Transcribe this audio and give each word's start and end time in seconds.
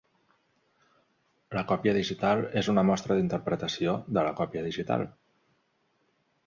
La 1.57 1.63
còpia 1.73 1.93
digital 1.99 2.41
és 2.63 2.71
una 2.75 2.85
mostra 2.91 3.19
d'interpretació 3.19 3.95
de 4.19 4.19
la 4.31 4.35
còpia 4.43 4.67
digital. 4.71 5.07